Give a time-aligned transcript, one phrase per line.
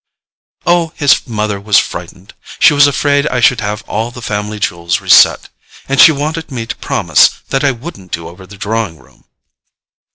[0.65, 5.49] "Oh, his mother was frightened—she was afraid I should have all the family jewels reset.
[5.87, 9.25] And she wanted me to promise that I wouldn't do over the drawing room."